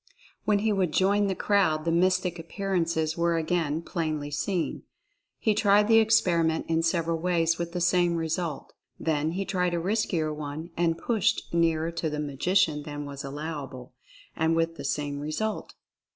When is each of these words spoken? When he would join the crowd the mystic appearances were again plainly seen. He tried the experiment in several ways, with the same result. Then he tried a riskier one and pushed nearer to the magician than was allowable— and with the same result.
When 0.45 0.57
he 0.57 0.73
would 0.73 0.93
join 0.93 1.27
the 1.27 1.35
crowd 1.35 1.85
the 1.85 1.91
mystic 1.91 2.39
appearances 2.39 3.15
were 3.15 3.37
again 3.37 3.83
plainly 3.83 4.31
seen. 4.31 4.81
He 5.37 5.53
tried 5.53 5.87
the 5.87 5.99
experiment 5.99 6.65
in 6.67 6.81
several 6.81 7.19
ways, 7.19 7.59
with 7.59 7.73
the 7.73 7.81
same 7.81 8.15
result. 8.15 8.73
Then 8.99 9.33
he 9.33 9.45
tried 9.45 9.75
a 9.75 9.79
riskier 9.79 10.33
one 10.33 10.71
and 10.75 10.97
pushed 10.97 11.53
nearer 11.53 11.91
to 11.91 12.09
the 12.09 12.19
magician 12.19 12.81
than 12.81 13.05
was 13.05 13.23
allowable— 13.23 13.93
and 14.35 14.55
with 14.55 14.75
the 14.75 14.85
same 14.85 15.19
result. 15.19 15.75